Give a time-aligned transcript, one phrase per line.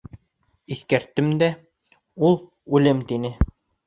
[0.75, 1.49] Иҫкәрттем дә:
[2.29, 2.39] ул—
[2.79, 3.37] үлем, тинем.